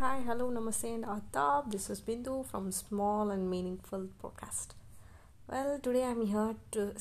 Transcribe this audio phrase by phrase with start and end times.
[0.00, 1.70] hi, hello, namaste, and adab.
[1.70, 4.68] This is Bindu from Small and Meaningful Podcast.
[5.46, 6.94] Well, today I'm here to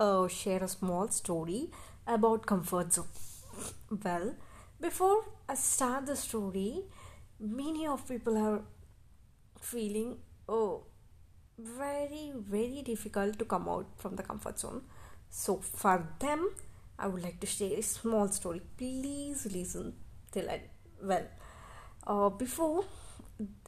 [0.00, 1.70] uh, share a small story
[2.08, 3.06] about comfort zone.
[4.04, 4.34] Well,
[4.80, 6.82] before I start the story,
[7.38, 8.62] many of people are
[9.60, 10.16] feeling
[10.48, 10.82] oh
[11.56, 14.82] very very difficult to come out from the comfort zone.
[15.30, 16.50] So for them,
[16.98, 18.60] I would like to share a small story.
[18.76, 19.94] Please listen
[20.32, 20.62] till end.
[21.00, 21.28] Well
[22.06, 22.84] uh, before,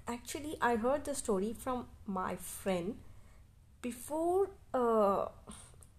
[0.06, 2.97] actually, I heard the story from my friend.
[3.83, 5.27] Before uh,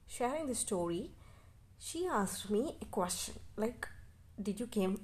[0.07, 1.11] sharing the story,
[1.79, 3.87] she asked me a question like,
[4.41, 4.99] "Did you came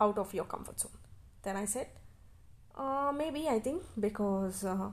[0.00, 0.98] out of your comfort zone?"
[1.42, 1.88] Then I said,
[2.76, 4.90] uh, "Maybe I think because uh,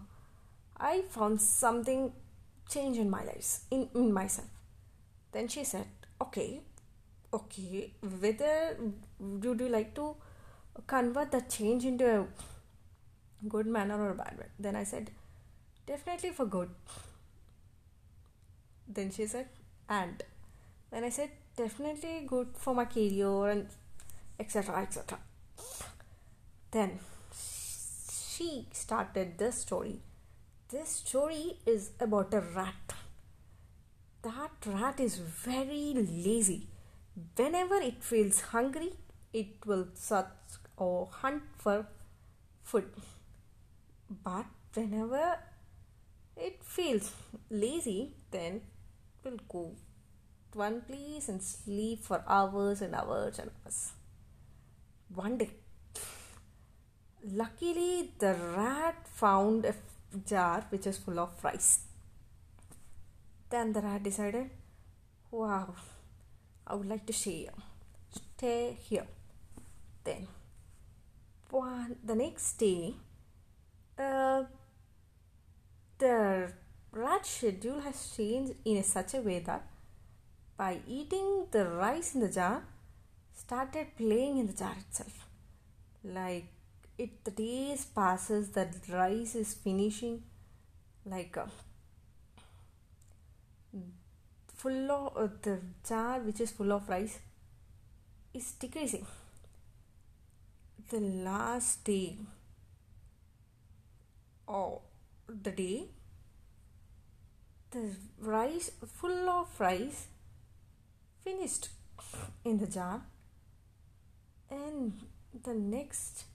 [0.78, 2.12] I found something
[2.70, 4.48] change in my life in, in myself."
[5.31, 5.88] Then she said,
[6.22, 6.62] "Okay,
[7.34, 7.94] okay.
[8.02, 8.78] Whether
[9.20, 10.16] would you like to?"
[10.88, 12.26] Convert the change into a
[13.48, 14.46] good manner or a bad way.
[14.60, 15.12] Then I said,
[15.86, 16.70] definitely for good.
[18.88, 19.48] Then she said,
[19.90, 20.23] and
[20.92, 23.67] then I said, definitely good for my career and
[24.40, 24.82] etc.
[24.82, 25.17] etc.
[26.72, 27.00] Then
[27.32, 30.02] she started this story.
[30.70, 32.94] This story is about a rat.
[34.23, 36.67] That rat is very lazy.
[37.36, 38.94] Whenever it feels hungry,
[39.32, 40.26] it will search
[40.78, 41.88] or hunt for
[42.64, 42.86] food.
[44.23, 45.40] But whenever
[46.36, 47.12] it feels
[47.50, 48.62] lazy, then
[49.23, 49.76] it will go
[50.52, 53.94] to one place and sleep for hours and hours and hours.
[55.14, 55.52] One day,
[57.23, 59.76] luckily, the rat found a
[60.26, 61.80] jar which is full of rice.
[63.50, 64.50] Then the rat decided,
[65.32, 65.76] Wow,
[66.67, 67.52] I would like to stay here.
[68.38, 69.08] Stay here.
[70.04, 70.28] Then
[71.56, 72.94] one the next day
[73.98, 74.44] uh,
[75.98, 76.52] the
[76.92, 79.64] rat schedule has changed in such a way that
[80.58, 82.64] by eating the rice in the jar
[83.33, 85.27] started playing in the jar itself.
[86.04, 86.45] Like
[86.98, 90.23] it the days passes the rice is finishing
[91.05, 91.45] like uh,
[94.54, 97.20] full of uh, the jar which is full of rice
[98.33, 99.05] is decreasing
[100.90, 102.18] the last day
[104.48, 104.82] of
[105.28, 105.88] the day
[107.72, 110.08] the rice full of rice
[111.23, 111.70] finished
[112.44, 113.02] in the jar.
[114.50, 114.94] And
[115.44, 116.26] the next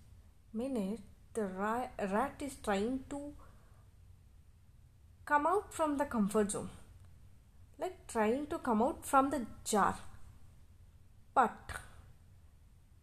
[0.52, 1.00] minute
[1.32, 3.32] the rat is trying to
[5.24, 6.70] come out from the comfort zone.
[7.78, 9.96] Like trying to come out from the jar.
[11.32, 11.70] But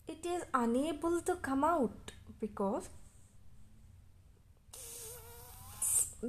[0.08, 2.90] it is unable to come out because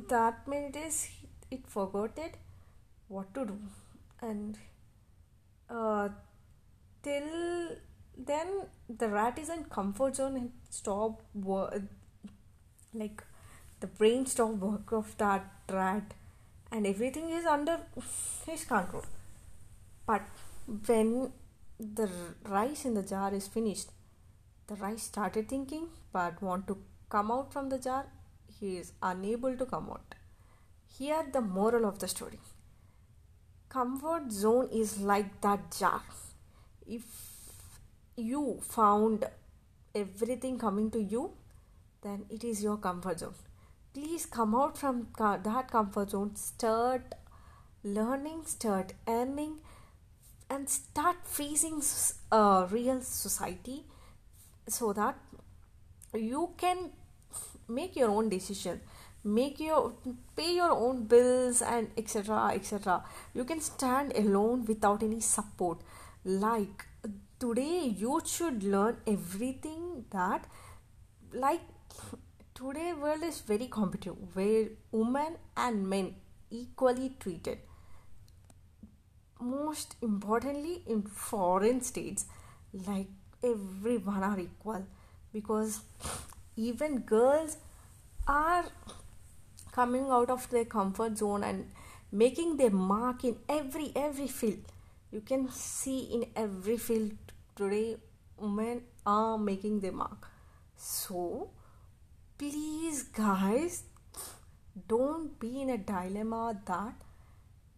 [0.08, 1.08] that minute is
[1.50, 2.34] it forgot it
[3.08, 3.58] what to do.
[4.20, 4.58] And
[5.70, 6.08] uh,
[7.02, 7.68] till
[8.16, 11.82] then the rat is in comfort zone and stop work
[12.92, 13.22] like
[13.80, 16.14] the brain stop work of that rat
[16.72, 17.80] and everything is under
[18.46, 19.04] his control.
[20.06, 20.22] But
[20.86, 21.32] when
[21.78, 22.08] the
[22.44, 23.90] rice in the jar is finished.
[24.66, 26.78] The rice started thinking but want to
[27.08, 28.06] come out from the jar.
[28.60, 30.14] He is unable to come out.
[30.98, 32.38] Here the moral of the story.
[33.68, 36.02] Comfort zone is like that jar.
[36.86, 37.04] If
[38.16, 39.24] you found
[39.94, 41.32] everything coming to you,
[42.02, 43.34] then it is your comfort zone.
[43.94, 46.34] Please come out from that comfort zone.
[46.34, 47.14] Start
[47.84, 49.60] learning, start earning
[50.50, 51.82] and start facing
[52.32, 53.84] a uh, real society
[54.66, 55.16] so that
[56.14, 56.90] you can
[57.68, 58.80] make your own decision
[59.24, 59.92] make your
[60.36, 63.02] pay your own bills and etc etc
[63.34, 65.80] you can stand alone without any support.
[66.24, 66.86] Like
[67.38, 70.46] today you should learn everything that
[71.32, 71.60] like
[72.54, 76.14] today world is very competitive where women and men
[76.50, 77.58] equally treated
[79.40, 82.26] most importantly in foreign states
[82.72, 83.06] like
[83.42, 84.86] everyone are equal.
[85.32, 85.80] Because
[86.56, 87.56] even girls
[88.26, 88.64] are
[89.72, 91.70] coming out of their comfort zone and
[92.10, 94.72] making their mark in every every field.
[95.10, 97.12] You can see in every field
[97.56, 97.96] today
[98.38, 100.28] women are making their mark.
[100.76, 101.50] So
[102.38, 103.82] please guys
[104.86, 106.94] don't be in a dilemma that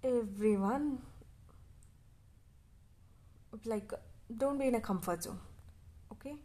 [0.04, 0.98] everyone
[3.64, 3.92] like
[4.36, 5.38] don't be in a comfort zone
[6.12, 6.36] okay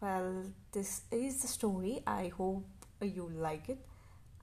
[0.00, 2.02] well, this is the story.
[2.06, 2.66] I hope
[3.02, 3.78] you like it,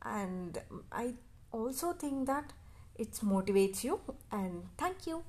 [0.03, 0.57] and
[0.91, 1.13] I
[1.51, 2.51] also think that
[2.95, 4.00] it motivates you.
[4.31, 5.23] And thank you.